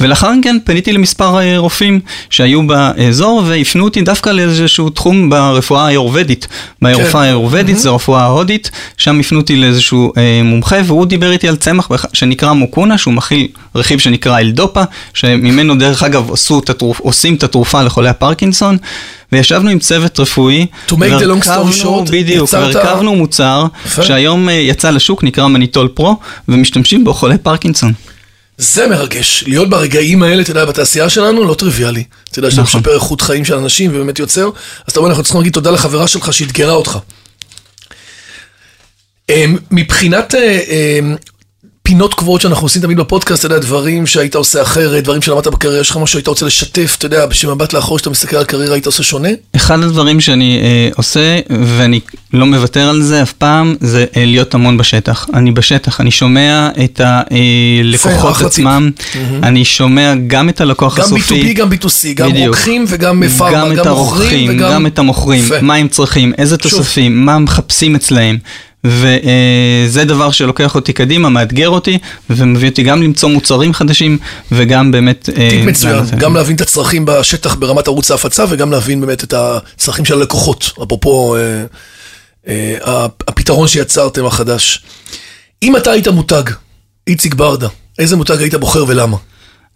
ולאחר 0.00 0.32
מכן 0.32 0.56
פניתי 0.64 0.92
למספר 0.92 1.38
אה, 1.38 1.58
רופאים 1.58 2.00
שהיו 2.30 2.66
באזור 2.66 3.42
והפנו 3.46 3.84
אותי 3.84 4.02
דווקא 4.02 4.30
לאיזשהו 4.30 4.90
תחום 4.90 5.30
ברפואה 5.30 5.86
האיורבדית. 5.86 6.48
ברפואה 6.82 7.12
כן. 7.12 7.18
האיורבדית 7.18 7.76
mm-hmm. 7.76 7.78
זה 7.78 7.90
רפואה 7.90 8.22
ההודית, 8.22 8.70
שם 8.96 9.20
הפנו 9.20 9.40
אותי 9.40 9.56
לאיזשהו 9.56 10.12
אה, 10.16 10.40
מומחה 10.44 10.76
והוא 10.84 11.06
דיבר 11.06 11.32
איתי 11.32 11.48
על 11.48 11.56
צמח 11.56 11.90
שנקרא 12.12 12.52
מוקונה, 12.52 12.98
שהוא 12.98 13.14
מכיל 13.14 13.48
רכיב 13.74 13.98
שנקרא 13.98 14.38
אלדופה, 14.40 14.82
שממנו 15.14 15.74
דרך 15.74 16.02
אגב 16.02 16.30
את 16.64 16.70
התרופ, 16.70 17.00
עושים 17.00 17.34
את 17.34 17.42
התרופה 17.42 17.82
לחולי 17.82 18.08
הפרקינסון. 18.08 18.76
וישבנו 19.32 19.70
עם 19.70 19.78
צוות 19.78 20.20
רפואי, 20.20 20.66
to 20.88 20.92
make 20.92 21.20
the 21.20 21.24
long 21.24 21.46
story 21.46 21.82
short, 21.82 22.10
בדיוק, 22.10 22.52
והרכבנו 22.52 23.14
מוצר 23.14 23.64
שהיום 24.02 24.48
אה, 24.48 24.54
יצא 24.54 24.90
לשוק, 24.90 25.24
נקרא 25.24 25.48
מניטול 25.48 25.88
פרו, 25.88 26.16
ומשתמשים 26.48 27.04
בו 27.04 27.14
חולי 27.14 27.38
פרקינסון. 27.38 27.92
זה 28.58 28.86
מרגש, 28.86 29.44
להיות 29.46 29.70
ברגעים 29.70 30.22
האלה, 30.22 30.42
אתה 30.42 30.50
יודע, 30.50 30.64
בתעשייה 30.64 31.08
שלנו, 31.08 31.44
לא 31.44 31.54
טריוויאלי. 31.54 32.04
אתה 32.30 32.38
יודע, 32.38 32.50
שאתה 32.50 32.62
נכון. 32.62 32.80
משפר 32.80 32.94
איכות 32.94 33.20
חיים 33.20 33.44
של 33.44 33.54
אנשים 33.54 33.90
ובאמת 33.94 34.18
יוצר, 34.18 34.50
אז 34.86 34.92
אתה 34.92 35.00
אומר, 35.00 35.10
אנחנו 35.10 35.22
צריכים 35.22 35.40
להגיד 35.40 35.52
תודה 35.52 35.70
לחברה 35.70 36.08
שלך 36.08 36.32
שאתגרה 36.32 36.72
אותך. 36.72 36.98
אמ, 39.28 39.56
מבחינת 39.70 40.34
אה, 40.34 40.60
אמ, 40.68 41.16
פינות 41.82 42.14
קבועות 42.14 42.40
שאנחנו 42.40 42.64
עושים 42.64 42.82
תמיד 42.82 42.96
בפודקאסט, 42.96 43.44
אתה 43.44 43.54
יודע, 43.54 43.66
דברים 43.66 44.06
שהיית 44.06 44.34
עושה 44.34 44.62
אחרת, 44.62 45.04
דברים 45.04 45.22
שלמדת 45.22 45.46
בקריירה, 45.46 45.80
יש 45.80 45.90
לך 45.90 45.96
משהו 45.96 46.06
שהיית 46.12 46.26
רוצה 46.26 46.46
לשתף, 46.46 46.94
אתה 46.98 47.06
יודע, 47.06 47.26
בשמבט 47.26 47.72
לאחור, 47.72 47.98
שאתה 47.98 48.10
מסתכל 48.10 48.36
על 48.36 48.44
קריירה, 48.44 48.74
היית 48.74 48.86
עושה 48.86 49.02
שונה? 49.02 49.28
אחד 49.56 49.82
הדברים 49.82 50.20
שאני 50.20 50.60
אה, 50.62 50.88
עושה, 50.96 51.38
ואני 51.50 52.00
לא 52.32 52.46
מוותר 52.46 52.88
על 52.88 53.02
זה 53.02 53.22
אף 53.22 53.32
פעם, 53.32 53.76
זה 53.80 54.04
אה, 54.16 54.24
להיות 54.24 54.54
המון 54.54 54.76
בשטח. 54.76 55.26
אני 55.34 55.52
בשטח, 55.52 56.00
אני 56.00 56.10
שומע 56.10 56.68
את 56.84 57.00
הלקוחות 57.04 58.42
אה, 58.42 58.46
עצמם, 58.46 58.90
mm-hmm. 58.96 59.16
אני 59.42 59.64
שומע 59.64 60.14
גם 60.26 60.48
את 60.48 60.60
הלקוח 60.60 60.98
גם 60.98 61.04
הסופי. 61.04 61.54
גם 61.54 61.68
B2B, 61.68 61.82
גם 61.82 61.88
B2C, 61.88 62.14
גם 62.14 62.30
בדיוק. 62.30 62.48
רוקחים 62.48 62.84
וגם 62.88 63.22
פארמה, 63.38 63.74
גם, 63.74 63.84
גם 63.84 63.88
מוכרים, 63.88 64.50
וגם... 64.50 64.72
גם 64.72 64.86
את 64.86 64.98
המוכרים, 64.98 65.44
מה 65.62 65.74
הם 65.74 65.88
צריכים, 65.88 66.32
איזה 66.38 66.56
תוספים, 66.56 67.24
מה 67.24 67.38
מחפשים 67.38 67.94
אצלהם. 67.94 68.38
וזה 68.84 70.04
דבר 70.04 70.30
שלוקח 70.30 70.74
אותי 70.74 70.92
קדימה, 70.92 71.28
מאתגר 71.28 71.68
אותי, 71.68 71.98
ומביא 72.30 72.68
אותי 72.68 72.82
גם 72.82 73.02
למצוא 73.02 73.28
מוצרים 73.28 73.74
חדשים, 73.74 74.18
וגם 74.52 74.90
באמת... 74.90 75.28
אה, 75.28 75.50
טיפ 75.50 75.66
מצוין, 75.66 76.04
גם 76.18 76.34
להבין 76.34 76.56
את 76.56 76.60
הצרכים 76.60 77.04
בשטח 77.04 77.54
ברמת 77.54 77.86
ערוץ 77.86 78.10
ההפצה, 78.10 78.44
וגם 78.48 78.70
להבין 78.70 79.00
באמת 79.00 79.24
את 79.24 79.34
הצרכים 79.36 80.04
של 80.04 80.14
הלקוחות, 80.14 80.70
אפרופו 80.82 81.36
אה, 81.36 81.64
אה, 82.48 83.06
הפתרון 83.28 83.68
שיצרתם 83.68 84.26
החדש. 84.26 84.82
אם 85.62 85.76
אתה 85.76 85.90
היית 85.90 86.08
מותג, 86.08 86.42
איציק 87.06 87.34
ברדה, 87.34 87.68
איזה 87.98 88.16
מותג 88.16 88.40
היית 88.40 88.54
בוחר 88.54 88.84
ולמה? 88.88 89.16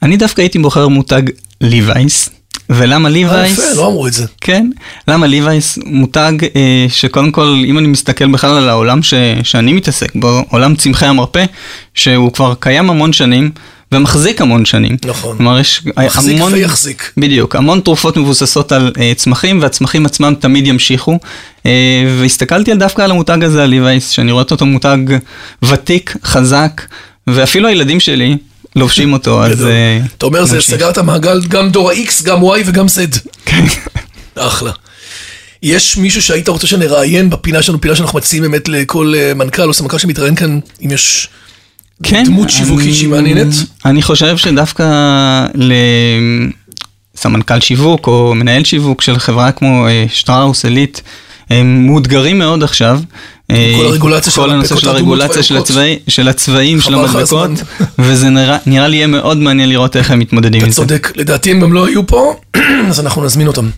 אני 0.02 0.16
דווקא 0.16 0.40
הייתי 0.40 0.58
בוחר 0.58 0.88
מותג 0.88 1.22
ליווייס. 1.60 2.36
ולמה 2.70 3.08
ליווייס? 3.08 3.58
אה, 3.58 3.64
יפה, 3.64 3.76
לא 3.76 3.86
אמרו 3.86 4.06
את 4.06 4.12
זה. 4.12 4.26
כן, 4.40 4.70
למה 5.08 5.26
ליווייס 5.26 5.78
מותג 5.86 6.32
אה, 6.56 6.86
שקודם 6.88 7.30
כל, 7.32 7.62
אם 7.66 7.78
אני 7.78 7.86
מסתכל 7.86 8.26
בכלל 8.26 8.56
על 8.56 8.68
העולם 8.68 9.02
ש, 9.02 9.14
שאני 9.42 9.72
מתעסק 9.72 10.12
בו, 10.14 10.44
עולם 10.50 10.75
צמחי 10.75 11.06
המרפא, 11.06 11.44
שהוא 11.94 12.32
כבר 12.32 12.54
קיים 12.60 12.90
המון 12.90 13.12
שנים. 13.12 13.50
ומחזיק 13.92 14.40
המון 14.40 14.64
שנים. 14.64 14.96
נכון. 15.04 15.36
כלומר, 15.36 15.58
יש 15.58 15.82
מחזיק 15.96 16.36
המון... 16.36 16.52
ויחזיק. 16.52 17.12
בדיוק, 17.16 17.56
המון 17.56 17.80
תרופות 17.80 18.16
מבוססות 18.16 18.72
על 18.72 18.92
uh, 18.94 19.00
צמחים, 19.16 19.62
והצמחים 19.62 20.06
עצמם 20.06 20.34
תמיד 20.40 20.66
ימשיכו. 20.66 21.18
Uh, 21.58 21.66
והסתכלתי 22.20 22.75
דווקא 22.75 23.02
על 23.02 23.10
המותג 23.10 23.44
הזה, 23.44 23.62
על 23.62 23.70
ליווייס, 23.70 24.10
שאני 24.10 24.32
רואה 24.32 24.44
אותו 24.50 24.66
מותג 24.66 24.98
ותיק, 25.62 26.16
חזק, 26.25 26.82
ואפילו 27.26 27.68
הילדים 27.68 28.00
שלי, 28.00 28.36
לובשים 28.76 29.12
אותו, 29.12 29.45
אז... 29.45 29.64
אה, 29.64 30.00
אתה 30.18 30.26
אומר, 30.26 30.45
זה 30.45 30.61
סגרת 30.61 30.99
מעגל 30.99 31.40
גם 31.49 31.71
דור 31.71 31.90
ה-X, 31.90 32.25
גם 32.25 32.42
Y 32.42 32.61
וגם 32.66 32.87
Z. 32.87 33.18
כן. 33.45 33.64
אחלה. 34.35 34.73
יש 35.62 35.97
מישהו 35.97 36.23
שהיית 36.23 36.49
רוצה 36.49 36.66
שנראיין 36.66 37.30
בפינה 37.30 37.62
שלנו, 37.62 37.80
פינה 37.80 37.97
שאנחנו 37.97 38.18
מציעים 38.18 38.42
באמת 38.42 38.68
לכל 38.68 39.12
אה, 39.16 39.35
מנכ"ל 39.35 39.62
או 39.62 39.75
סמנכ"ל 39.75 39.99
שמתראיין 39.99 40.35
כאן, 40.35 40.59
אם 40.85 40.90
יש 40.90 41.28
כן, 42.02 42.25
דמות 42.25 42.50
שיווקית 42.50 42.95
שהיא 42.95 43.09
מעניינת? 43.09 43.54
אני 43.85 44.02
חושב 44.02 44.37
שדווקא 44.37 44.85
לסמנכ"ל 47.14 47.61
שיווק 47.61 48.06
או 48.06 48.35
מנהל 48.35 48.64
שיווק 48.64 49.02
של 49.02 49.18
חברה 49.18 49.52
כמו 49.52 49.87
אה, 49.87 50.06
שטראוס, 50.09 50.64
עילית, 50.64 51.02
הם 51.50 51.86
מאותגרים 51.86 52.38
מאוד 52.38 52.62
עכשיו. 52.62 53.00
כל 53.48 53.54
אה, 53.54 53.76
הרגולציה 53.84 54.32
של 54.32 54.40
כל 54.40 54.50
הנושא 54.50 54.76
של 54.76 54.88
הרגולציה 54.88 55.42
של, 55.42 55.56
הצבע, 55.56 55.82
של 56.08 56.28
הצבעים, 56.28 56.80
של 56.80 56.94
המדבקות, 56.94 57.50
וזה 57.98 58.28
נראה, 58.28 58.58
נראה 58.66 58.88
לי 58.88 58.96
יהיה 58.96 59.06
מאוד 59.06 59.36
מעניין 59.36 59.68
לראות 59.68 59.96
איך 59.96 60.10
הם 60.10 60.18
מתמודדים 60.18 60.64
עם 60.64 60.70
זה. 60.70 60.82
אתה 60.82 60.88
צודק, 60.88 61.12
לדעתי 61.16 61.50
הם 61.50 61.60
גם 61.60 61.72
לא 61.72 61.86
היו 61.86 62.06
פה, 62.06 62.34
אז 62.90 63.00
אנחנו 63.00 63.24
נזמין 63.24 63.46
אותם. 63.46 63.70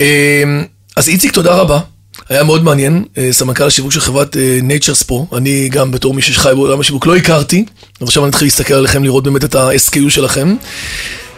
אה, 0.00 0.62
אז 0.96 1.08
איציק, 1.08 1.32
תודה 1.32 1.54
רבה. 1.54 1.78
היה 2.28 2.44
מאוד 2.44 2.64
מעניין, 2.64 3.04
אה, 3.18 3.28
סמנכ"ל 3.32 3.64
השיווק 3.64 3.92
של 3.92 4.00
חברת 4.00 4.36
Nature's 4.68 5.10
Pro, 5.10 5.36
אני 5.36 5.68
גם 5.68 5.90
בתור 5.90 6.14
מי 6.14 6.22
שחי 6.22 6.50
בעולם 6.54 6.80
השיווק 6.80 7.06
לא 7.06 7.16
הכרתי, 7.16 7.64
אז 8.00 8.08
עכשיו 8.08 8.24
אני 8.24 8.30
אתחיל 8.30 8.46
להסתכל 8.46 8.74
עליכם, 8.74 9.04
לראות 9.04 9.24
באמת 9.24 9.44
את 9.44 9.54
ה-SKU 9.54 10.10
שלכם. 10.10 10.56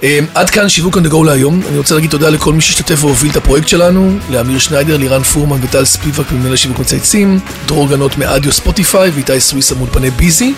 אמ, 0.02 0.26
עד 0.34 0.50
כאן 0.50 0.68
שיווק 0.68 0.96
on 0.96 1.00
the 1.00 1.12
go 1.12 1.24
להיום. 1.26 1.60
אני 1.68 1.78
רוצה 1.78 1.94
להגיד 1.94 2.10
תודה 2.10 2.28
לכל 2.28 2.52
מי 2.52 2.60
שהשתתף 2.60 3.04
והוביל 3.04 3.30
את 3.30 3.36
הפרויקט 3.36 3.68
שלנו, 3.68 4.18
לאמיר 4.30 4.58
שניידר, 4.58 4.96
לירן 4.96 5.22
פורמן 5.22 5.58
וטל 5.62 5.84
ספיבק 5.84 6.32
ממנהל 6.32 6.56
שיווק 6.56 6.78
מצייצים, 6.78 7.40
דרור 7.66 7.88
גנות 7.88 8.18
מאדיו 8.18 8.52
ספוטיפיי 8.52 9.10
ואיתי 9.10 9.40
סוויסה 9.40 9.74
מאולפני 9.74 10.10
ביזי. 10.10 10.54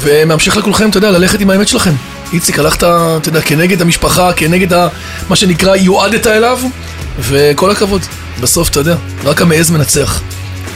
וממשיך 0.00 0.56
לכולכם, 0.56 0.90
אתה 0.90 0.98
יודע, 0.98 1.10
ללכת 1.10 1.40
עם 1.40 1.50
האמת 1.50 1.68
שלכם. 1.68 1.92
איציק, 2.32 2.58
הלכת, 2.58 2.78
אתה 2.84 3.20
יודע, 3.26 3.40
כנגד 3.40 3.82
המשפחה, 3.82 4.32
כנגד 4.32 4.72
ה, 4.72 4.88
מה 5.28 5.36
שנקרא, 5.36 5.76
יועדת 5.76 6.26
אליו, 6.26 6.58
וכל 7.20 7.70
הכבוד. 7.70 8.02
בסוף, 8.40 8.68
אתה 8.68 8.80
יודע, 8.80 8.96
רק 9.24 9.42
המעז 9.42 9.70
מנצח. 9.70 10.22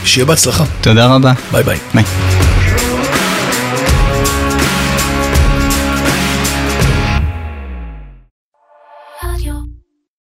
שיהיה 0.05 0.25
בהצלחה. 0.25 0.63
תודה 0.81 1.05
רבה. 1.05 1.33
ביי 1.51 1.63
ביי. 1.63 1.77
ביי. 1.93 2.60